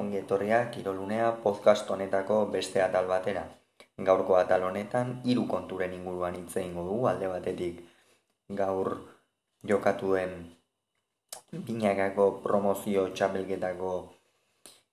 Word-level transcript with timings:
ongi 0.00 0.16
etorria 0.18 0.58
kirolunea 0.74 1.32
podcast 1.44 1.90
honetako 1.90 2.46
beste 2.54 2.82
atal 2.82 3.06
batera. 3.08 3.44
Gaurko 4.08 4.36
atal 4.38 4.64
honetan 4.68 5.20
hiru 5.28 5.44
konturen 5.50 5.92
inguruan 5.92 6.38
hitz 6.38 6.56
egingo 6.56 6.84
dugu 6.88 7.08
alde 7.10 7.28
batetik. 7.28 7.82
Gaur 8.60 8.90
jokatu 9.72 10.14
den 10.16 10.34
binakako 11.68 12.26
promozio 12.44 13.06
txapelketako 13.12 13.92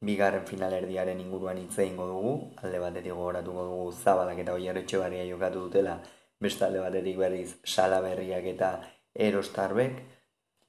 bigarren 0.10 0.46
finalerdiaren 0.48 1.20
inguruan 1.20 1.58
hitz 1.64 1.80
egingo 1.80 2.08
dugu, 2.08 2.34
alde 2.64 2.80
batetik 2.80 3.16
gogoratuko 3.16 3.68
dugu 3.72 3.92
Zabalak 3.92 4.44
eta 4.44 4.56
Oierretxe 4.60 5.00
barria 5.00 5.26
jokatu 5.32 5.68
dutela, 5.68 6.00
beste 6.40 6.66
alde 6.68 6.84
batetik 6.84 7.18
berriz 7.20 7.56
Salaberriak 7.64 8.52
eta 8.56 8.74
Erostarbek, 9.16 10.04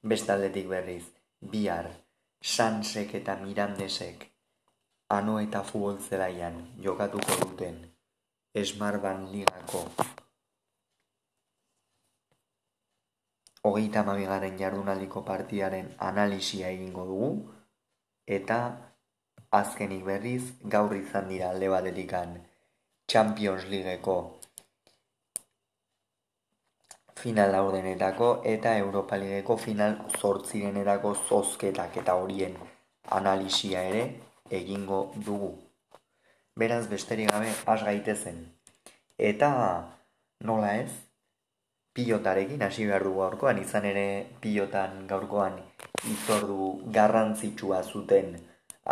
beste 0.03 0.33
aldetik 0.33 0.67
berriz 0.71 1.03
bihar 1.41 1.91
Sansek 2.41 3.11
eta 3.13 3.35
Mirandesek 3.37 4.23
ano 5.13 5.35
eta 5.39 5.59
futbol 5.61 5.99
zelaian 6.01 6.55
jokatuko 6.81 7.35
duten 7.41 7.75
Esmarban 8.61 9.27
ligako 9.29 9.81
hogeita 13.61 14.01
amabigaren 14.01 14.57
jardunaldiko 14.57 15.21
partidaren 15.21 15.93
analisia 15.99 16.73
egingo 16.73 17.05
dugu 17.05 17.29
eta 18.25 18.59
azkenik 19.61 20.03
berriz 20.09 20.43
gaur 20.63 20.97
izan 20.97 21.29
dira 21.29 21.53
alde 21.53 21.69
batetikan 21.69 22.39
Champions 23.05 23.69
Leagueko 23.69 24.40
final 27.21 27.51
laurdenetako 27.53 28.29
eta 28.53 28.73
Europa 28.77 29.17
Ligeko 29.21 29.57
final 29.57 29.97
zortzirenetako 30.17 31.13
zozketak 31.27 31.97
eta 32.01 32.15
horien 32.17 32.57
analisia 33.17 33.83
ere 33.91 34.03
egingo 34.49 35.01
dugu. 35.27 35.51
Beraz 36.55 36.87
besterik 36.89 37.31
gabe 37.31 37.53
has 37.65 37.83
gaitezen. 37.83 38.41
Eta 39.17 39.51
nola 40.49 40.75
ez? 40.81 40.91
Pilotarekin 41.93 42.61
hasi 42.63 42.85
behar 42.87 43.03
dugu 43.03 43.19
gaurkoan, 43.19 43.57
izan 43.59 43.85
ere 43.85 44.05
pilotan 44.41 45.05
gaurkoan 45.07 45.57
izordu 46.09 46.67
garrantzitsua 46.97 47.81
zuten 47.83 48.37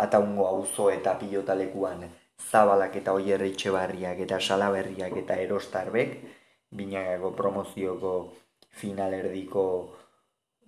ataungo 0.04 0.46
auzo 0.46 0.90
eta 0.92 1.16
pilotalekuan 1.18 2.04
zabalak 2.50 2.96
eta 3.00 3.12
oierritxe 3.12 3.72
barriak 3.74 4.20
eta 4.26 4.38
salaberriak 4.40 5.16
eta 5.22 5.38
erostarbek, 5.46 6.14
binagako 6.70 7.32
promozioko 7.36 8.12
finalerdiko 8.80 9.64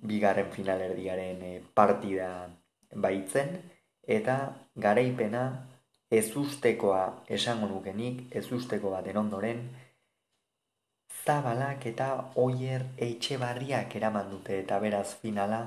bigarren 0.03 0.50
finalerdiaren 0.50 1.42
eh, 1.42 1.61
partida 1.75 2.48
baitzen. 2.95 3.55
Eta 4.03 4.36
garaipena 4.84 5.42
ezustekoa 6.11 7.03
esango 7.36 7.69
nukenik 7.70 8.34
ezusteko 8.41 8.91
baten 8.91 9.17
ondoren 9.17 9.62
zabalak 11.25 11.86
eta 11.86 12.08
oier 12.45 12.84
etxe 12.97 13.39
barriak 13.39 13.97
eraman 13.97 14.30
dute. 14.30 14.58
Eta 14.64 14.80
beraz 14.83 15.14
finala 15.23 15.62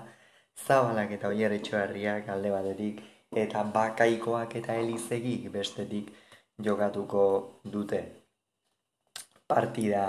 zabalak 0.67 1.15
eta 1.17 1.31
oier 1.31 1.55
etxe 1.59 1.77
barriak 1.77 2.29
alde 2.35 2.51
batetik 2.51 3.01
eta 3.45 3.63
bakaikoak 3.79 4.59
eta 4.61 4.75
elizegik 4.83 5.49
bestetik 5.51 6.11
jokatuko 6.67 7.25
dute 7.63 8.24
partida 9.47 10.05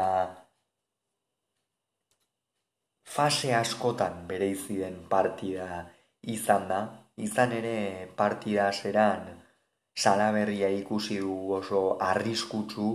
fase 3.14 3.54
askotan 3.54 4.26
bere 4.28 4.48
den 4.68 4.96
partida 5.08 5.66
izan 6.22 6.68
da, 6.68 6.80
izan 7.16 7.52
ere 7.52 8.08
partida 8.16 8.68
aseran 8.68 9.26
salaberria 9.96 10.68
ikusi 10.68 11.18
du 11.20 11.52
oso 11.58 11.96
arriskutsu, 12.00 12.88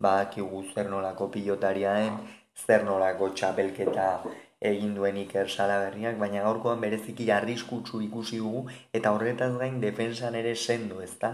badakigu 0.00 0.64
zer 0.74 0.90
nolako 0.90 1.30
pilotaria 1.30 1.94
den, 1.94 2.18
zer 2.66 2.84
nolako 2.84 3.30
txapelketa 3.30 4.08
egin 4.70 4.94
duen 4.94 5.16
iker 5.22 5.50
salaberriak, 5.54 6.18
baina 6.18 6.42
gaurkoan 6.42 6.80
bereziki 6.82 7.30
arriskutsu 7.30 8.00
ikusi 8.08 8.40
dugu, 8.42 8.64
eta 8.92 9.12
horretaz 9.14 9.52
gain 9.62 9.80
defensan 9.80 10.34
ere 10.34 10.54
sendu, 10.56 11.00
ezta? 11.00 11.32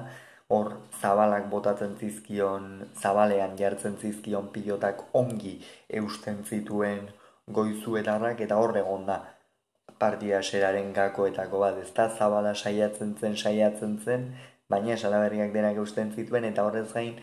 Hor 0.48 0.72
zabalak 1.00 1.46
botatzen 1.50 1.96
zizkion, 2.00 2.66
zabalean 3.00 3.56
jartzen 3.56 3.96
zizkion 4.00 4.50
pilotak 4.52 5.04
ongi 5.12 5.54
eusten 6.00 6.44
zituen 6.44 7.08
goizuetarrak 7.58 8.40
eta 8.40 8.56
hor 8.56 8.76
egon 8.76 9.06
da 9.06 9.22
partida 9.98 10.42
seraren 10.42 10.92
gakoetako 10.92 11.60
bat, 11.62 11.78
ez 11.78 11.92
da? 11.96 12.08
Zabala 12.18 12.54
saiatzen 12.54 13.14
zen, 13.20 13.36
saiatzen 13.36 13.98
zen, 14.04 14.26
baina 14.68 14.96
salaberriak 14.96 15.52
denak 15.54 15.78
eusten 15.82 16.12
zituen 16.12 16.44
eta 16.50 16.64
horrez 16.66 16.90
gain 16.92 17.14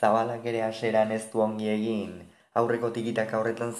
zabalak 0.00 0.46
ere 0.52 0.62
aseran 0.68 1.12
ez 1.12 1.24
du 1.32 1.42
ongi 1.44 1.68
egin. 1.74 2.14
Aurreko 2.60 2.90
tikitak 2.96 3.34
aurretan 3.34 3.72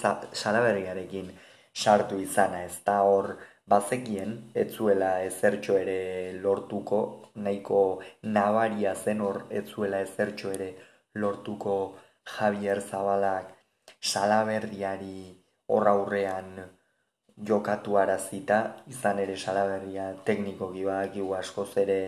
salaberriarekin 0.43 1.31
sartu 1.75 2.19
izana, 2.23 2.65
ez 2.65 2.79
da? 2.87 3.01
Hor 3.03 3.37
bazekien 3.73 4.33
ez 4.55 4.69
zuela 4.77 5.11
ezertxo 5.25 5.77
ere 5.81 5.99
lortuko, 6.45 7.01
nahiko 7.35 7.81
nabaria 8.37 8.95
zen 8.95 9.21
hor 9.27 9.45
ez 9.51 9.65
zuela 9.75 10.01
ezertxo 10.07 10.53
ere 10.57 10.71
lortuko 11.15 11.77
Javier 12.37 12.81
Zabalak 12.81 13.53
salaberriari 14.01 15.19
hor 15.69 15.89
aurrean 15.89 16.51
jokatu 17.51 17.97
arazita, 17.99 18.59
izan 18.87 19.19
ere 19.19 19.37
salaberria 19.37 20.13
tekniko 20.25 20.71
gibak 20.73 21.17
askoz 21.39 21.71
ere 21.85 21.99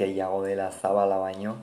gehiago 0.00 0.42
dela 0.44 0.70
zabala 0.70 1.18
baino, 1.18 1.54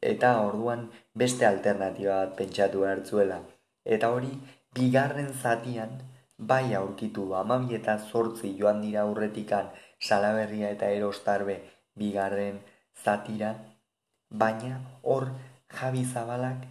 eta 0.00 0.40
orduan 0.46 0.90
beste 1.14 1.46
alternatiba 1.46 2.18
bat 2.24 2.36
pentsatu 2.36 2.84
hartzuela. 2.84 3.40
Eta 3.84 4.10
hori, 4.10 4.32
bigarren 4.74 5.32
zatian, 5.32 5.96
bai 6.38 6.74
aurkitu 6.74 7.26
du 7.26 7.34
amabi 7.34 7.74
eta 7.74 7.98
zortzi 7.98 8.56
joan 8.58 8.80
dira 8.82 9.02
aurretikan 9.02 9.70
salaberria 10.00 10.70
eta 10.70 10.90
erostarbe 10.90 11.60
bigarren 11.96 12.60
zatira, 13.04 13.54
baina 14.30 14.80
hor 15.02 15.28
Javi 15.74 16.04
Zabalak 16.04 16.66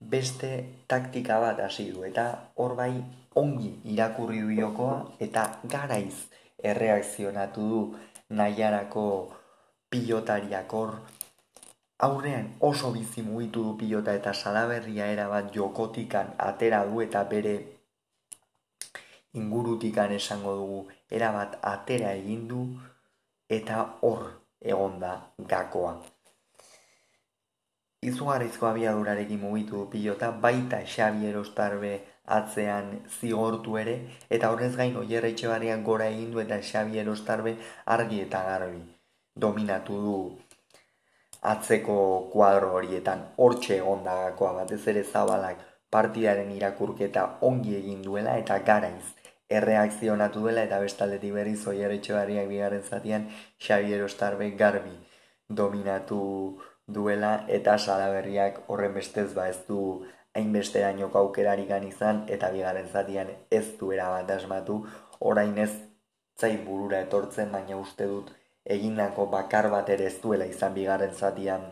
beste 0.00 0.50
taktika 0.88 1.40
bat 1.40 1.60
hasi 1.60 1.90
du 1.92 2.04
eta 2.04 2.26
hor 2.56 2.74
bai 2.76 2.92
ongi 3.34 3.70
irakurri 3.94 4.40
du 4.40 4.50
jokoa 4.60 4.96
eta 5.20 5.44
garaiz 5.64 6.28
erreakzionatu 6.62 7.68
du 7.68 7.82
nahiarako 8.30 9.04
pilotariak. 9.90 10.72
Hor 10.72 11.00
aurrean 11.98 12.48
oso 12.60 12.90
bizi 12.92 13.22
mugitu 13.22 13.62
du 13.62 13.76
pilota 13.78 14.14
eta 14.14 14.32
salaberria 14.32 15.06
erabat 15.06 15.52
jokotikan 15.54 16.34
atera 16.38 16.84
du 16.84 17.00
eta 17.00 17.24
bere 17.24 17.54
ingurutikan 19.40 20.12
esango 20.12 20.54
dugu 20.60 20.80
erabat 21.18 21.58
atera 21.74 22.12
egin 22.22 22.48
du 22.48 22.62
eta 23.58 23.84
hor 24.00 24.26
egonda 24.60 25.12
gakoa. 25.52 25.94
Izugarrizko 28.02 28.66
abiadurarekin 28.66 29.40
mugitu 29.40 29.76
du 29.76 29.84
pilota 29.90 30.30
baita 30.44 30.80
Xavier 30.94 31.36
Ostarbe 31.38 31.92
atzean 32.36 32.88
zigortu 33.18 33.76
ere 33.82 33.94
eta 34.36 34.50
horrez 34.52 34.72
gain 34.76 34.96
Oier 34.96 35.24
Etxebarriak 35.28 35.84
gora 35.90 36.08
egin 36.14 36.32
du 36.32 36.40
eta 36.44 36.58
Xavier 36.70 37.08
Ostarbe 37.08 37.56
argi 37.96 38.20
eta 38.24 38.42
garbi 38.48 38.82
dominatu 39.44 40.00
du 40.06 40.16
atzeko 41.52 41.96
kuadro 42.32 42.72
horietan 42.78 43.24
hortxe 43.36 43.78
gakoa 43.78 44.52
batez 44.60 44.86
ere 44.94 45.04
zabalak 45.04 45.64
partidaren 45.90 46.50
irakurketa 46.58 47.24
ongi 47.40 47.76
egin 47.76 48.02
duela 48.02 48.36
eta 48.38 48.58
garaiz 48.58 49.21
erreakzionatu 49.58 50.44
dela 50.46 50.64
eta 50.68 50.80
bestaldetik 50.84 51.32
berriz 51.36 51.60
oier 51.72 51.94
etxebarriak 51.96 52.48
bigarren 52.48 52.82
zatian 52.82 53.28
Xavier 53.66 54.02
Ostarbe 54.08 54.50
garbi 54.62 54.94
dominatu 55.62 56.20
duela 56.98 57.32
eta 57.58 57.78
salaberriak 57.78 58.60
horren 58.66 58.94
bestez 58.94 59.28
ba 59.34 59.48
ez 59.48 59.58
du 59.68 59.80
hainbeste 60.34 60.80
dainoko 60.80 61.18
aukerari 61.18 61.66
izan 61.88 62.24
eta 62.28 62.50
bigarren 62.50 62.88
zatian 62.88 63.28
ez 63.50 63.66
du 63.78 63.92
erabat 63.92 64.30
asmatu 64.30 64.86
orain 65.20 65.58
ez 65.58 65.72
zait 66.40 66.64
burura 66.64 67.00
etortzen 67.00 67.52
baina 67.52 67.76
uste 67.76 68.06
dut 68.06 68.32
egindako 68.64 69.26
bakar 69.26 69.70
bat 69.70 69.88
ere 69.88 70.06
ez 70.06 70.18
duela 70.22 70.46
izan 70.46 70.74
bigarren 70.74 71.14
zatian 71.14 71.70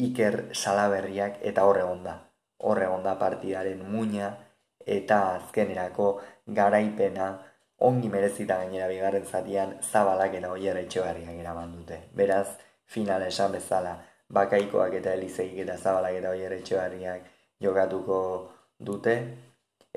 Iker 0.00 0.36
Salaberriak 0.56 1.40
eta 1.50 1.64
horre 1.68 1.82
onda. 1.84 2.14
Horre 2.68 2.86
onda 2.88 3.16
partidaren 3.20 3.82
muina 3.92 4.30
eta 4.96 5.18
azkenerako 5.36 6.06
garaipena 6.54 7.30
ongi 7.80 8.08
merezita 8.08 8.58
gainera 8.60 8.88
bigarren 8.88 9.24
zatian 9.24 9.74
zabalak 9.80 10.34
eta 10.38 10.52
oier 10.52 10.76
etxebarriak 10.76 11.36
eraman 11.42 11.72
dute. 11.76 11.98
Beraz, 12.14 12.48
finala 12.86 13.28
esan 13.32 13.52
bezala, 13.56 13.94
bakaikoak 14.38 14.96
eta 15.00 15.14
elizeik 15.18 15.58
eta 15.64 15.76
zabalak 15.76 16.18
eta 16.20 16.30
oier 16.30 16.52
etxebarriak 16.58 17.30
jokatuko 17.66 18.18
dute. 18.78 19.16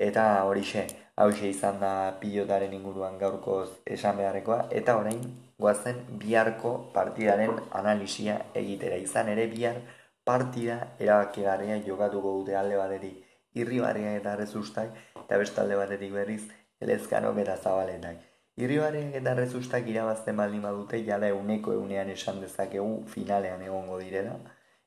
Eta 0.07 0.23
horixe, 0.49 0.85
hause 1.15 1.49
izan 1.49 1.79
da 1.79 1.91
pilotaren 2.21 2.71
inguruan 2.73 3.19
gaurkoz 3.19 3.67
esan 3.97 4.17
beharrekoa. 4.17 4.63
Eta 4.71 4.95
orain, 4.97 5.19
guazen 5.59 5.99
biharko 6.23 6.71
partidaren 6.95 7.59
analisia 7.81 8.39
egitera. 8.63 8.97
Izan 8.97 9.29
ere 9.35 9.45
bihar 9.51 9.83
partida 10.25 10.79
erabakigarria 10.99 11.77
jokatuko 11.85 12.39
dute 12.39 12.55
alde 12.55 12.79
batetik 12.79 13.22
irribarria 13.53 14.15
eta 14.17 14.35
rezustak 14.35 14.93
eta 15.23 15.37
beste 15.37 15.61
alde 15.61 15.75
batetik 15.79 16.13
berriz 16.13 16.43
elezkanok 16.81 17.39
eta 17.45 17.57
zabaletak. 17.57 18.21
Irribarriak 18.63 19.15
eta 19.21 19.33
rezustak 19.39 19.87
irabazten 19.89 20.37
baldin 20.37 20.61
badute 20.61 20.99
jala 21.05 21.29
euneko 21.33 21.73
eunean 21.73 22.09
esan 22.13 22.41
dezakegu 22.41 23.03
finalean 23.13 23.61
egongo 23.65 23.97
direla. 23.99 24.37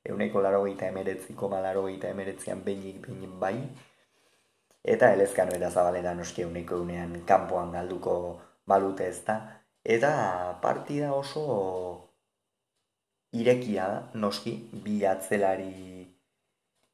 Euneko 0.06 0.42
laro 0.42 0.62
gaita 0.64 0.86
emeretziko 0.92 1.48
malaro 1.50 1.82
gaita 1.88 2.12
emeretzian 2.14 2.62
behinik 2.64 3.08
behin 3.08 3.38
bai. 3.40 3.56
Eta 4.84 5.12
elezkano 5.14 5.56
eta 5.56 5.70
zabaleta 5.70 6.14
noski 6.14 6.44
euneko 6.46 6.78
eunean 6.82 7.22
kanpoan 7.26 7.72
galduko 7.72 8.16
balute 8.66 9.08
ez 9.08 9.24
da. 9.26 9.40
Eta 9.82 10.12
partida 10.62 11.12
oso 11.14 11.42
irekia 13.32 13.88
da, 13.88 13.98
noski, 14.14 14.54
bi 14.84 15.00
atzelari 15.04 16.05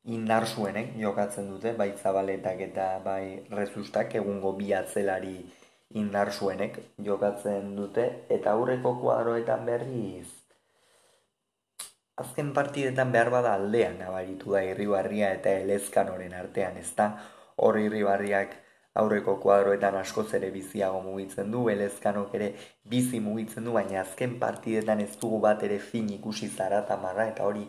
indar 0.04 0.46
zuenek 0.46 0.96
jokatzen 0.98 1.48
dute, 1.50 1.72
bai 1.78 1.92
zabaletak 2.02 2.60
eta 2.60 2.86
bai 3.04 3.44
rezustak, 3.50 4.14
egungo 4.18 4.52
bi 4.58 4.72
atzelari 4.74 5.36
indar 5.94 6.32
zuenek 6.32 6.78
jokatzen 6.98 7.76
dute, 7.76 8.06
eta 8.28 8.52
aurreko 8.56 8.96
kuadroetan 9.00 9.66
berriz, 9.66 10.26
azken 12.16 12.52
partidetan 12.52 13.12
behar 13.12 13.30
bada 13.30 13.54
aldean 13.54 13.98
nabaritu 13.98 14.52
da 14.56 14.62
irribarria 14.66 15.30
eta 15.38 15.54
elezkanoren 15.62 16.34
artean, 16.34 16.76
ez 16.76 16.90
da, 16.96 17.08
hor 17.56 17.78
irribarriak 17.78 18.58
aurreko 19.00 19.38
kuadroetan 19.40 19.94
askoz 19.96 20.26
ere 20.34 20.50
biziago 20.50 21.00
mugitzen 21.06 21.50
du, 21.54 21.68
elezkanok 21.72 22.34
ere 22.34 22.52
bizi 22.84 23.20
mugitzen 23.20 23.64
du, 23.64 23.72
baina 23.78 24.02
azken 24.02 24.38
partidetan 24.42 25.00
ez 25.00 25.14
dugu 25.20 25.40
bat 25.46 25.62
ere 25.68 25.78
fin 25.78 26.10
ikusi 26.18 26.48
zaratamarra, 26.48 27.28
eta 27.32 27.46
hori 27.48 27.64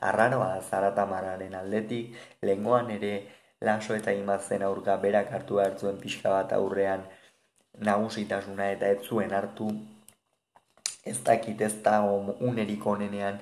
arraroa 0.00 0.48
da 0.54 0.60
zaratamarraren 0.60 1.54
aldetik, 1.54 2.14
lengoan 2.42 2.90
ere 2.90 3.12
laso 3.60 3.94
eta 3.94 4.12
imazen 4.12 4.62
aurka 4.62 4.96
berak 4.96 5.32
hartu 5.32 5.60
hartzuen 5.60 5.98
pixka 5.98 6.30
bat 6.30 6.52
aurrean 6.52 7.04
nagusitasuna 7.80 8.70
eta 8.72 8.88
ez 8.88 9.02
zuen 9.08 9.32
hartu, 9.32 9.68
ez 11.04 11.18
dakit 11.24 11.60
ez 11.60 11.74
da 11.82 12.00
unerik 12.40 12.86
onenean, 12.86 13.38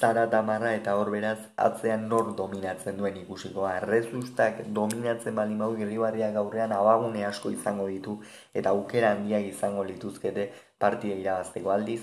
zara 0.00 0.24
tamarra 0.30 0.70
eta 0.74 0.94
hor 0.98 1.10
beraz 1.14 1.38
atzean 1.66 2.06
nor 2.12 2.30
dominatzen 2.40 2.96
duen 3.00 3.16
ikusiko. 3.20 3.66
Errezustak 3.70 4.62
dominatzen 4.78 5.34
bali 5.40 5.54
mau 5.60 5.70
girribarriak 5.80 6.38
aurrean 6.42 6.72
abagune 6.78 7.24
asko 7.30 7.52
izango 7.56 7.86
ditu 7.92 8.14
eta 8.60 8.72
aukera 8.76 9.12
handiak 9.16 9.44
izango 9.50 9.84
lituzkete 9.90 10.48
partia 10.84 11.18
irabazteko 11.22 11.74
aldiz. 11.76 12.00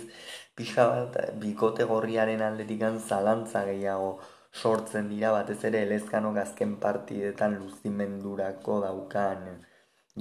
Pixa 0.55 0.87
bat, 0.91 1.17
bikote 1.43 1.87
gorriaren 1.91 2.41
aldetikan 2.47 2.99
zalantza 2.99 3.65
gehiago 3.71 4.13
sortzen 4.53 5.09
dira 5.09 5.31
batez 5.35 5.59
ere 5.69 5.83
elezkanok 5.87 6.37
azken 6.45 6.75
partidetan 6.85 7.57
luzimendurako 7.59 8.79
daukan 8.85 9.45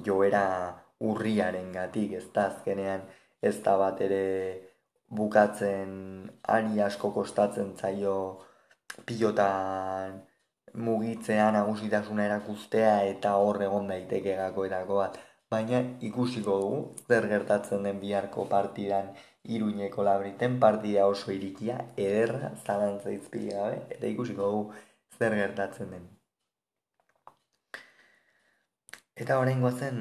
joera 0.07 0.45
urriaren 1.01 1.73
gatik, 1.73 2.13
ez 2.13 2.27
da 2.35 2.47
azkenean 2.53 3.07
ez 3.43 3.57
da 3.65 3.77
bat 3.81 4.01
ere 4.07 4.25
bukatzen 5.19 5.91
ari 6.57 6.81
asko 6.87 7.11
kostatzen 7.13 7.73
zaio 7.77 8.17
pilotan 9.07 10.21
mugitzea 10.87 11.51
nagusitasuna 11.57 12.27
erakustea 12.29 12.93
eta 13.15 13.35
hor 13.43 13.63
egon 13.67 13.91
daiteke 13.91 14.37
gakoetako 14.37 15.01
bat. 15.03 15.19
Baina 15.51 15.81
ikusiko 16.09 16.59
dugu 16.63 17.09
zer 17.09 17.27
gertatzen 17.33 17.83
den 17.89 17.99
biharko 18.05 18.45
partidan 18.53 19.11
iruñeko 19.57 20.05
labriten 20.07 20.61
partida 20.61 21.07
oso 21.07 21.33
irikia, 21.33 21.79
ederra, 21.97 22.53
zalantza 22.65 23.11
izpili 23.11 23.51
gabe, 23.57 23.81
eta 23.97 24.07
ikusiko 24.07 24.51
dugu 24.53 24.75
zer 25.19 25.35
gertatzen 25.41 25.91
den. 25.97 26.07
Eta 29.17 29.41
horrein 29.41 29.67
zen 29.79 29.99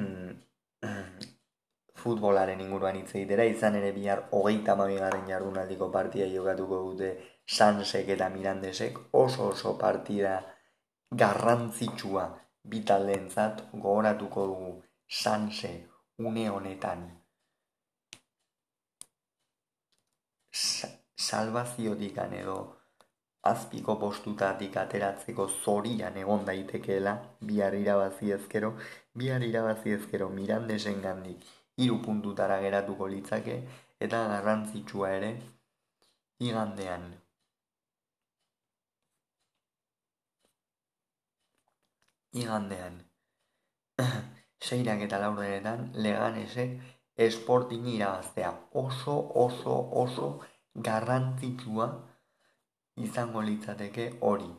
futbolaren 2.02 2.60
inguruan 2.64 2.96
hitz 2.98 3.10
egitera, 3.14 3.44
izan 3.44 3.76
ere 3.80 3.90
bihar 3.96 4.22
hogeita 4.38 4.76
mabigaren 4.80 5.28
jardunaldiko 5.28 5.90
partida 5.96 6.28
jokatuko 6.34 6.80
dute 6.88 7.10
Sansek 7.56 8.08
eta 8.14 8.28
Mirandesek. 8.34 8.98
Oso 9.20 9.48
oso 9.52 9.76
partida 9.78 10.34
garrantzitsua 11.22 12.26
bitaldeentzat 12.74 13.64
gogoratuko 13.72 14.46
dugu 14.52 14.74
Sanse 15.22 15.72
une 16.18 16.48
honetan. 16.50 17.08
Salvaziotik 21.30 22.18
edo 22.42 22.58
azpiko 23.50 23.96
postutatik 24.00 24.76
ateratzeko 24.76 25.48
zorian 25.48 26.16
egon 26.22 26.44
daitekeela 26.44 27.14
bihar 27.40 27.74
irabazi 27.74 28.34
ezkero, 28.36 28.74
bihar 29.14 29.42
irabazi 29.42 29.96
ezkero 30.00 30.28
Mirandesen 30.28 31.00
gandik 31.02 31.59
hiru 31.80 31.96
puntutara 32.04 32.58
geratuko 32.64 33.08
litzake 33.14 33.56
eta 34.06 34.20
garrantzitsua 34.32 35.10
ere 35.18 35.30
igandean. 36.48 37.06
Igandean. 42.42 43.00
Seirak 44.68 45.02
eta 45.06 45.18
laurdenetan 45.24 45.86
leganesek 46.06 46.76
esportin 47.26 47.86
irabaztea 47.96 48.52
oso 48.84 49.16
oso 49.44 49.76
oso 50.04 50.28
garrantzitsua 50.88 51.88
izango 53.08 53.42
litzateke 53.50 54.10
hori. 54.30 54.50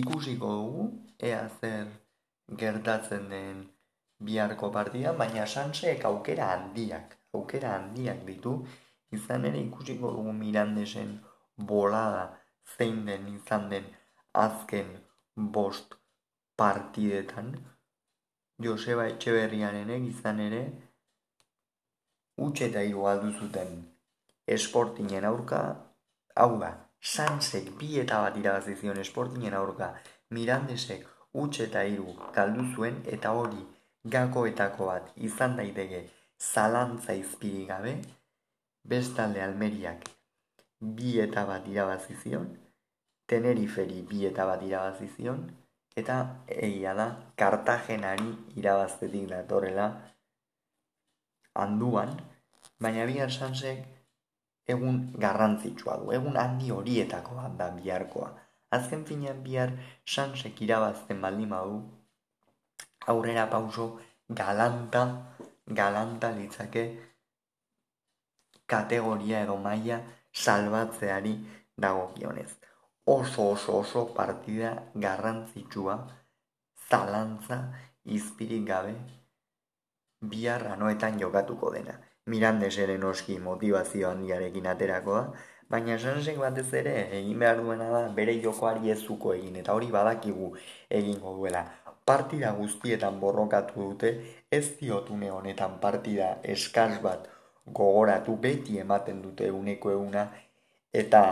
Ikusiko 0.00 0.52
dugu 0.60 0.86
ea 1.30 1.42
zer 1.60 1.88
gertatzen 2.62 3.28
den 3.32 3.66
biharko 4.20 4.70
partida, 4.72 5.12
baina 5.12 5.46
sanseek 5.46 6.04
aukera 6.04 6.52
handiak, 6.54 7.16
aukera 7.34 7.74
handiak 7.78 8.24
ditu, 8.26 8.54
izan 9.12 9.44
ere 9.44 9.60
ikusiko 9.60 10.10
dugu 10.16 10.32
mirandesen 10.32 11.18
bolada 11.70 12.24
zein 12.76 13.04
den 13.06 13.28
izan 13.34 13.68
den 13.70 13.84
azken 14.34 14.90
bost 15.36 15.94
partidetan, 16.56 17.54
Joseba 18.62 19.06
Etxeberriaren 19.06 20.06
izan 20.08 20.40
ere, 20.40 20.62
utxe 22.46 22.66
eta 22.66 22.82
hiru 22.82 23.06
aldu 23.06 23.30
zuten 23.38 23.78
esportinen 24.56 25.24
aurka, 25.28 25.60
hau 26.34 26.58
da, 26.60 26.72
sansek 27.00 27.70
bi 27.78 27.98
eta 28.02 28.20
bat 28.24 28.36
irabazizion 28.40 28.98
esportinen 28.98 29.54
aurka, 29.54 29.92
mirandesek 30.34 31.06
utxe 31.42 31.68
eta 31.68 31.84
hiru 31.86 32.14
kaldu 32.34 32.64
zuen 32.74 33.02
eta 33.16 33.32
hori 33.38 33.60
gakoetako 34.14 34.86
bat 34.90 35.10
izan 35.16 35.56
daiteke 35.56 36.04
zalantza 36.38 37.14
izpiri 37.18 37.64
gabe, 37.66 37.94
bestalde 38.84 39.42
almeriak 39.42 40.06
bi 40.80 41.18
eta 41.20 41.44
bat 41.46 41.66
irabazi 41.68 42.14
zion, 42.22 42.46
teneriferi 43.28 44.02
bi 44.10 44.24
eta 44.26 44.46
bat 44.46 44.62
irabazi 44.62 45.08
zion, 45.16 45.42
eta 45.96 46.18
egia 46.46 46.94
da, 46.94 47.08
kartagenari 47.36 48.30
irabaztetik 48.60 49.26
datorela 49.32 49.88
handuan, 51.58 52.14
baina 52.78 53.06
bihar 53.10 53.32
sansek 53.34 53.82
egun 54.68 55.00
garrantzitsua 55.18 55.98
du, 56.00 56.12
egun 56.14 56.36
handi 56.36 56.70
horietako 56.70 57.40
bat 57.40 57.56
da 57.58 57.70
biharkoa. 57.74 58.30
Azken 58.70 59.04
finean 59.08 59.40
bihar 59.42 59.72
sansek 60.06 60.60
irabazten 60.62 61.22
baldin 61.24 61.50
badu, 61.50 61.80
aurrera 63.06 63.48
pauso 63.50 63.98
galanta, 64.28 65.02
galanta 65.66 66.30
litzake 66.32 66.84
kategoria 68.66 69.42
edo 69.42 69.56
maila 69.56 70.00
salbatzeari 70.32 71.34
dagokionez. 71.76 72.50
Oso 73.04 73.50
oso 73.52 73.78
oso 73.78 74.14
partida 74.14 74.90
garrantzitsua, 74.94 75.96
zalantza, 76.90 77.72
izpirik 78.04 78.66
gabe, 78.68 78.94
bihar 80.20 80.66
anoetan 80.74 81.18
jokatuko 81.18 81.70
dena. 81.72 81.96
Mirandes 82.26 82.76
ere 82.78 82.98
noski 82.98 83.38
motivazio 83.38 84.10
handiarekin 84.10 84.66
aterako 84.66 85.14
da, 85.14 85.24
baina 85.72 85.96
sansek 85.98 86.36
batez 86.42 86.68
ere 86.82 86.94
egin 87.18 87.38
behar 87.40 87.62
duena 87.62 87.88
da 87.94 88.02
bere 88.12 88.34
jokoari 88.42 88.92
ezuko 88.92 89.32
egin, 89.32 89.56
eta 89.62 89.72
hori 89.72 89.88
badakigu 89.92 90.52
egingo 91.00 91.32
duela 91.40 91.64
partida 92.08 92.52
guztietan 92.56 93.20
borrokatu 93.20 93.88
dute, 93.90 94.12
ez 94.58 94.64
diotune 94.80 95.30
honetan 95.30 95.78
partida 95.82 96.28
eskaz 96.56 97.00
bat 97.04 97.28
gogoratu 97.80 98.36
beti 98.44 98.78
ematen 98.84 99.20
dute 99.22 99.50
uneko 99.52 99.92
euna, 99.92 100.28
eta 101.02 101.22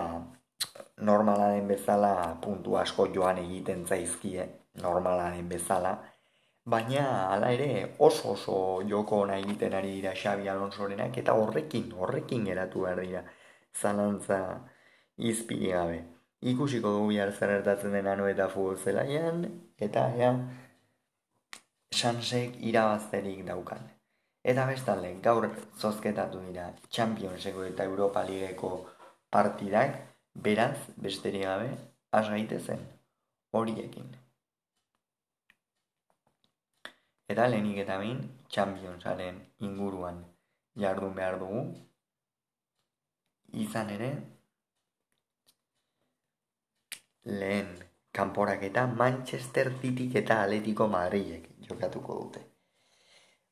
normalaren 1.08 1.68
bezala 1.68 2.12
puntu 2.44 2.76
asko 2.76 3.08
joan 3.14 3.40
egiten 3.44 3.86
zaizkie, 3.86 4.44
normalaren 4.82 5.48
bezala, 5.48 5.94
baina 6.74 7.06
hala 7.30 7.52
ere 7.54 7.94
oso 8.08 8.32
oso 8.32 8.56
joko 8.90 9.20
ona 9.24 9.38
egiten 9.38 9.74
ari 9.78 9.94
dira 10.00 10.12
Xabi 10.22 10.48
Alonsorenak 10.48 11.16
eta 11.22 11.34
horrekin, 11.40 11.92
horrekin 11.92 12.44
geratu 12.50 12.84
behar 12.84 13.00
dira 13.04 13.22
zalantza 13.82 14.40
izpili 15.16 15.72
gabe. 15.72 16.04
Ikusiko 16.52 16.92
dugu 16.98 17.12
zer 17.38 17.50
ertatzen 17.50 17.92
den 17.92 18.06
anu 18.06 18.26
eta 18.26 18.48
futbol 18.48 18.76
zelaian, 18.76 19.46
eta 19.78 20.02
ea, 20.16 20.32
sansek 21.92 22.56
irabazterik 22.60 23.44
daukan. 23.46 23.80
Eta 24.46 24.66
bestalde, 24.66 25.14
gaur 25.22 25.48
zozketatu 25.78 26.40
dira 26.48 26.68
Championseko 26.90 27.64
eta 27.66 27.84
Europa 27.84 28.22
Ligeko 28.28 28.70
partidak, 29.30 29.96
beraz, 30.34 30.78
besterik 30.96 31.42
gabe, 31.42 31.72
has 32.12 32.28
gaitezen 32.28 32.84
horiekin. 33.52 34.06
Eta 37.28 37.48
lehenik 37.50 37.82
eta 37.82 37.98
behin, 37.98 38.22
Championsaren 38.48 39.42
inguruan 39.58 40.22
jardun 40.78 41.14
behar 41.14 41.40
dugu. 41.40 41.64
Izan 43.64 43.90
ere, 43.90 44.12
lehen 47.24 47.74
kanporak 48.12 48.62
eta 48.62 48.86
Manchester 48.86 49.72
City 49.80 50.10
eta 50.22 50.42
Atletico 50.44 50.86
Madridek 50.88 51.55
jokatuko 51.68 52.20
dute. 52.22 52.44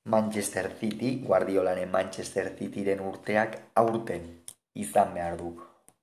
Manchester 0.04 0.70
City, 0.80 1.22
Guardiolaren 1.26 1.90
Manchester 1.90 2.50
Cityren 2.58 3.00
urteak 3.00 3.56
aurten 3.74 4.26
izan 4.74 5.14
behar 5.14 5.38
du. 5.38 5.54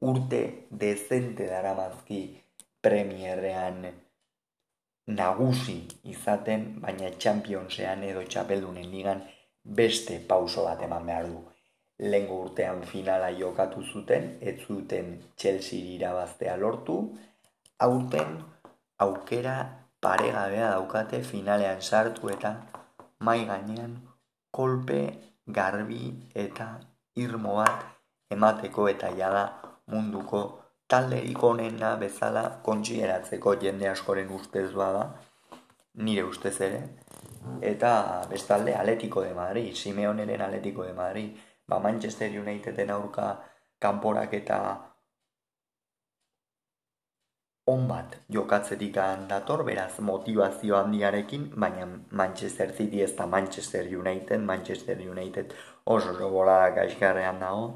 Urte 0.01 0.39
dezente 0.72 1.46
dara 1.46 1.75
mazki 1.77 2.22
premierrean 2.82 3.86
nagusi 5.08 5.77
izaten, 6.03 6.65
baina 6.82 7.12
Championsean 7.20 8.03
edo 8.03 8.24
Txapeldunen 8.24 8.89
ligan 8.89 9.22
beste 9.63 10.18
pauso 10.27 10.65
bat 10.65 10.82
eman 10.82 11.06
behar 11.06 11.27
du. 11.30 11.44
Lengo 12.01 12.39
urtean 12.48 12.82
finala 12.89 13.30
jokatu 13.38 13.84
zuten, 13.84 14.39
ez 14.41 14.58
zuten 14.65 15.20
Chelsea 15.38 15.94
irabaztea 15.98 16.56
lortu, 16.58 16.98
aurten 17.77 18.39
aukera 18.98 19.56
paregabea 20.01 20.70
daukate 20.75 21.22
finalean 21.31 21.81
sartu 21.81 22.29
eta 22.36 22.55
mai 23.20 23.46
gainean 23.46 24.00
kolpe 24.51 25.01
garbi 25.48 26.05
eta 26.46 26.67
irmo 27.15 27.55
bat 27.62 27.86
emateko 28.31 28.88
eta 28.89 29.12
jada 29.20 29.46
munduko 29.88 30.41
talderik 30.91 31.43
onena 31.43 31.96
bezala 31.96 32.43
kontsideratzeko 32.63 33.55
jende 33.62 33.88
askoren 33.88 34.31
ustez 34.38 34.72
bada, 34.75 35.05
nire 35.93 36.24
ustez 36.27 36.58
ere, 36.67 36.81
eta 37.62 37.91
bestalde 38.29 38.75
Atletico 38.75 39.22
de 39.22 39.34
Madrid, 39.34 39.74
Simeoneren 39.74 40.41
Atletico 40.41 40.84
de 40.84 40.93
Madrid, 40.93 41.38
ba 41.67 41.79
Manchester 41.79 42.39
Uniteden 42.41 42.91
aurka 42.91 43.27
kanporak 43.79 44.34
eta 44.34 44.58
on 47.72 47.88
bat 47.88 48.18
jokatzetik 48.30 48.96
dator, 49.30 49.63
beraz 49.63 50.00
motivazio 50.00 50.78
handiarekin, 50.78 51.50
baina 51.56 51.88
Manchester 52.12 52.74
City 52.78 53.01
ez 53.01 53.13
da 53.18 53.25
Manchester 53.25 53.88
United, 54.00 54.40
Manchester 54.40 54.98
United 55.10 55.54
oso 55.86 56.30
bola 56.30 56.70
gaizkarrean 56.75 57.40
dago, 57.40 57.68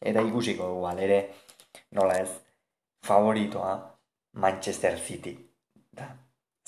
eta 0.00 0.20
ikusiko 0.20 0.68
dugu, 0.68 0.88
ere, 0.98 1.20
nola 1.92 2.18
ez, 2.18 2.30
favoritoa 3.04 3.74
Manchester 4.32 4.98
City 4.98 5.36
da 5.92 6.08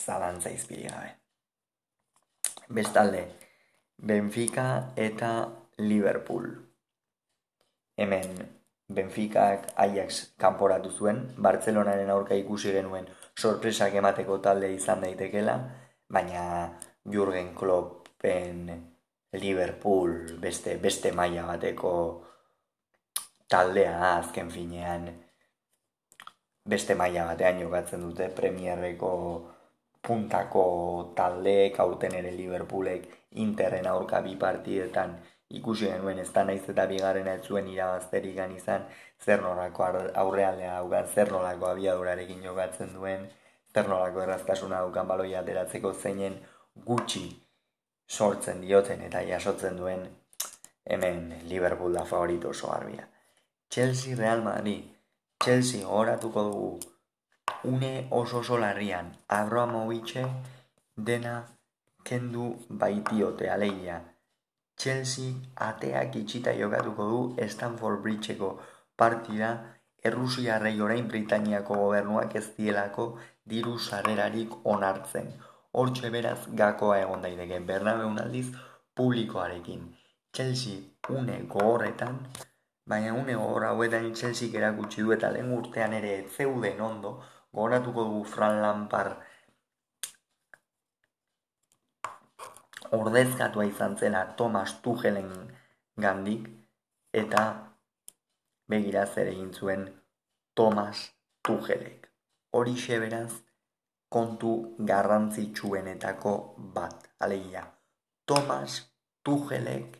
zalantza 0.00 0.50
izpiri 0.50 0.88
gabe. 0.88 1.16
Bestalde, 2.68 3.26
Benfica 3.96 4.92
eta 4.96 5.48
Liverpool. 5.78 6.48
Hemen 7.96 8.59
Benficak 8.90 9.70
Ajax 9.78 10.34
kanporatu 10.36 10.90
zuen, 10.90 11.20
Bartzelonaren 11.38 12.10
aurka 12.10 12.34
ikusi 12.34 12.72
genuen 12.74 13.06
sorpresak 13.38 13.94
emateko 13.94 14.38
talde 14.42 14.72
izan 14.74 15.04
daitekela, 15.06 15.56
baina 16.10 16.44
Jurgen 17.06 17.54
Kloppen 17.54 18.66
Liverpool 19.32 20.38
beste 20.42 20.76
beste 20.82 21.12
maila 21.12 21.46
bateko 21.46 21.92
taldea 23.48 24.16
azken 24.18 24.50
finean 24.50 25.06
beste 26.66 26.96
maila 26.98 27.28
batean 27.30 27.60
jokatzen 27.62 28.02
dute 28.02 28.28
Premierreko 28.34 29.12
puntako 30.02 30.64
taldeek 31.16 31.78
aurten 31.78 32.16
ere 32.18 32.32
Liverpoolek 32.34 33.06
Interren 33.46 33.86
aurka 33.86 34.20
bi 34.26 34.34
partidetan 34.36 35.14
ikusi 35.50 35.88
genuen 35.90 36.18
ez 36.22 36.28
da 36.32 36.44
naiz 36.44 36.62
eta 36.72 36.86
bigarren 36.86 37.28
ez 37.28 37.40
zuen 37.46 37.68
irabazterik 37.68 38.38
izan 38.56 38.86
zer 39.24 39.42
nolako 39.42 39.84
aurrealdea 40.14 40.76
daukan, 40.76 41.06
zer 41.06 41.32
nolako 41.32 41.66
abiadurarekin 41.66 42.42
jokatzen 42.42 42.94
duen, 42.94 43.28
zer 43.74 43.88
nolako 43.88 44.22
erraztasuna 44.22 44.80
daukan 44.80 45.08
baloia 45.08 45.40
ateratzeko 45.40 45.92
zeinen 45.92 46.38
gutxi 46.86 47.26
sortzen 48.08 48.60
dioten 48.60 49.02
eta 49.02 49.22
jasotzen 49.22 49.76
duen 49.76 50.06
hemen 50.84 51.34
Liverpool 51.48 51.92
da 51.92 52.04
favorito 52.04 52.48
oso 52.48 52.70
garbia. 52.70 53.08
Chelsea 53.70 54.16
Real 54.16 54.42
Madrid 54.42 55.00
Chelsea 55.42 55.86
horatuko 55.86 56.42
dugu. 56.42 56.80
Une 57.64 58.06
oso 58.10 58.38
oso 58.38 58.58
larrian, 58.58 59.06
Abramovitxe 59.26 60.24
dena 60.96 61.46
kendu 62.04 62.48
baitiote 62.68 63.48
alegia. 63.48 64.02
Chelsea 64.80 65.34
ateak 65.68 66.14
itxita 66.22 66.52
jokatuko 66.56 67.06
du 67.12 67.48
Stanford 67.54 68.00
Bridgeko 68.04 68.50
partida 68.96 69.50
Errusiarrei 70.08 70.80
orain 70.80 71.08
Britaniako 71.08 71.74
gobernuak 71.82 72.36
ez 72.40 72.46
dielako 72.56 73.04
diru 73.52 73.74
sarrerarik 73.78 74.54
onartzen. 74.74 75.26
Hortxe 75.80 76.10
beraz 76.14 76.38
gakoa 76.60 76.96
egon 77.02 77.26
daiteke 77.26 77.58
Bernabe 77.72 78.06
aldiz 78.22 78.46
publikoarekin. 78.96 79.82
Chelsea 80.32 80.78
une 81.16 81.36
gogorretan 81.54 82.16
baina 82.86 83.12
une 83.12 83.36
hor 83.36 83.64
hauetan 83.64 84.14
Chelsea 84.14 84.56
erakutsi 84.58 85.02
du 85.02 85.12
eta 85.12 85.30
lehen 85.30 85.52
urtean 85.58 85.92
ere 85.92 86.14
zeuden 86.36 86.80
ondo, 86.80 87.12
goratuko 87.52 88.04
dugu 88.08 88.24
Fran 88.24 88.62
Lampar 88.62 89.18
ordezkatua 92.92 93.64
izan 93.64 93.96
zela 93.96 94.24
Thomas 94.36 94.74
Tuchelen 94.82 95.30
gandik, 95.96 96.48
eta 97.12 97.42
begira 98.68 99.06
zer 99.06 99.32
egin 99.32 99.52
zuen 99.52 99.86
Thomas 100.54 101.10
Tuchelek. 101.46 102.08
Hori 102.52 102.74
beraz 102.88 103.32
kontu 104.08 104.76
garrantzitsuenetako 104.78 106.54
bat, 106.74 107.10
alegia. 107.20 107.64
Thomas 108.26 108.82
Tuchelek 109.22 109.98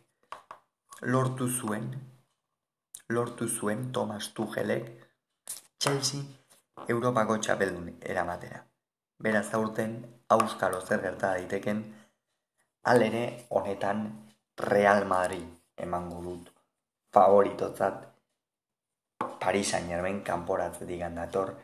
lortu 1.02 1.48
zuen 1.48 1.90
lortu 3.08 3.48
zuen 3.48 3.92
Thomas 3.92 4.32
Tuchelek 4.34 4.90
Chelsea 5.78 6.20
Europako 6.88 7.38
txapeldun 7.38 7.96
eramatera. 8.02 8.64
Beraz 9.22 9.54
aurten 9.54 9.96
auskalo 10.28 10.80
zer 10.80 11.00
gerta 11.02 11.32
daiteken 11.34 11.82
alere 12.82 13.46
honetan 13.48 14.30
Real 14.56 15.04
Madrid 15.06 15.46
emango 15.76 16.22
dut 16.22 16.50
favoritotzat 17.12 18.06
Paris 19.40 19.70
Saint 19.70 19.88
Germain 19.88 20.22
kanporatzetik 20.22 21.00
dator. 21.14 21.54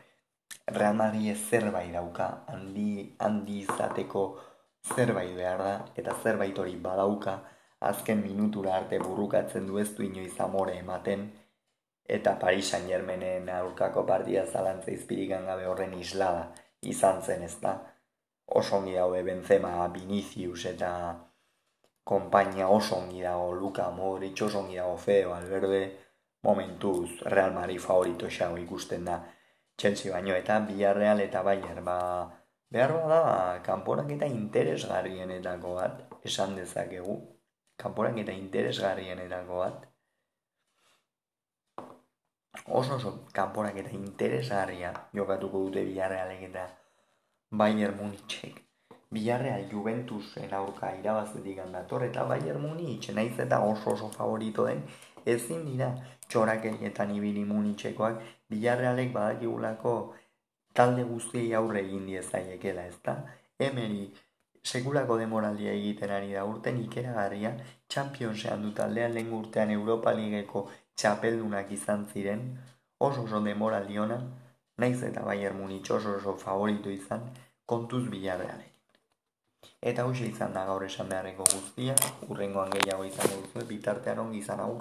Real 0.67 0.95
Madrid 0.95 1.31
ez 1.31 1.49
zerbait 1.49 1.91
dauka. 1.93 2.43
Handi, 2.47 3.15
handi 3.19 3.59
izateko 3.61 4.39
zerbait 4.95 5.35
behar 5.35 5.59
da 5.59 5.75
eta 5.95 6.15
zerbait 6.23 6.57
hori 6.57 6.75
badauka. 6.75 7.39
Azken 7.79 8.23
minutura 8.23 8.75
arte 8.75 8.99
burrukatzen 8.99 9.67
du 9.67 9.77
ez 9.77 9.93
du 9.95 10.03
inoiz 10.03 10.33
amore 10.41 10.79
ematen, 10.79 11.27
eta 12.07 12.39
Paris 12.39 12.71
Saint 12.71 12.87
Germainen 12.87 13.49
aurkako 13.49 14.05
partida 14.07 14.45
zalantza 14.45 14.91
izpirikan 14.91 15.45
gabe 15.45 15.67
horren 15.67 15.93
islada 15.93 16.47
izan 16.81 17.21
zen 17.21 17.43
ez 17.43 17.55
da. 17.61 17.75
Oso 18.47 18.77
ongi 18.77 18.95
daude 18.95 19.23
Benzema, 19.23 19.87
Vinicius 19.91 20.65
eta 20.65 20.91
kompainia 22.07 22.67
oso 22.71 22.95
ongi 22.95 23.21
dago 23.21 23.51
Luka 23.53 23.89
Modric, 23.91 24.41
oso 24.41 24.59
ongi 24.59 24.77
dago 24.79 24.97
Feo, 24.97 25.33
Alberde, 25.35 25.81
momentuz 26.43 27.21
Real 27.21 27.53
Madrid 27.53 27.79
favorito 27.79 28.29
xago 28.29 28.57
ikusten 28.57 29.05
da 29.05 29.17
Chelsea 29.77 30.11
baino 30.13 30.33
eta 30.35 30.59
Villarreal 30.59 31.19
eta 31.21 31.43
Bayern 31.43 31.83
ba, 31.85 31.97
behar 32.69 32.93
da 33.11 33.21
kanporak 33.65 34.09
eta 34.15 34.25
interesgarrienetako 34.25 35.73
bat 35.75 36.23
esan 36.23 36.55
dezakegu 36.55 37.17
kanporak 37.83 38.17
eta 38.23 38.31
interesgarrienetako 38.31 39.59
bat. 39.63 39.85
Oso 42.79 42.95
oso 42.95 43.11
kanporak 43.33 43.77
eta 43.83 43.93
interesgarria 43.93 44.91
jokatuko 45.13 45.67
dute 45.67 45.83
bilarrealek 45.85 46.41
eta 46.49 46.65
Bayern 47.51 47.95
Munichek. 47.95 48.61
Villarreal 49.09 49.69
Juventusen 49.71 50.53
aurka 50.53 50.89
irabazetik 50.99 51.61
dator 51.71 52.03
eta 52.03 52.25
Bayern 52.27 52.61
Munich 52.61 53.09
naiz 53.15 53.39
eta 53.39 53.61
oso 53.63 53.91
oso 53.93 54.09
favorito 54.09 54.65
den 54.65 54.83
ezin 55.25 55.63
dira 55.65 55.87
txorakerietan 56.27 57.15
ibili 57.15 57.45
Munichekoak 57.45 58.19
Villarrealek 58.49 59.13
badakigulako 59.13 59.93
talde 60.73 61.03
guztiei 61.03 61.53
aurre 61.53 61.79
egin 61.85 62.05
diezaiekela, 62.05 62.83
ezta? 62.85 63.15
Emeri 63.57 64.11
sekulako 64.63 65.17
demoraldia 65.17 65.71
egiten 65.71 66.11
ari 66.11 66.33
da 66.33 66.43
urten 66.43 66.81
ikeragarria 66.83 67.53
Championsean 67.87 68.61
du 68.61 68.73
taldean 68.73 69.13
lehen 69.13 69.31
urtean 69.31 69.71
Europa 69.71 70.11
Ligeko 70.11 70.67
txapeldunak 70.95 71.71
izan 71.71 72.05
ziren 72.11 72.43
oso 72.99 73.23
oso 73.23 73.39
demoraldiona 73.39 74.19
naiz 74.77 75.03
eta 75.03 75.21
Bayern 75.25 75.57
Munich 75.57 75.91
oso 75.91 76.17
oso 76.17 76.37
favorito 76.37 76.89
izan 76.89 77.21
kontuz 77.65 78.03
Villarrealekin. 78.09 78.73
Eta 79.81 80.03
hau 80.03 80.11
izan 80.11 80.53
da 80.53 80.65
gaur 80.65 80.83
esan 80.83 81.07
beharreko 81.09 81.45
guztia, 81.53 81.95
urrengoan 82.27 82.69
gehiago 82.75 83.05
izango 83.05 83.39
duzu, 83.41 83.65
bitartean 83.67 84.19
ongi 84.19 84.39
izan 84.39 84.59
aur. 84.59 84.75